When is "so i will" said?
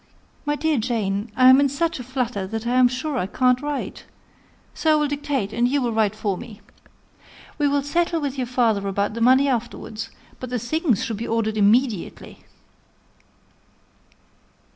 4.73-5.07